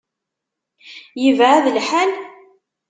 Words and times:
Yebεed 1.23 1.65
lḥal? 1.75 2.11